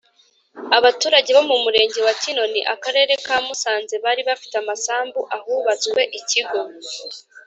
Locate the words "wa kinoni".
2.07-2.61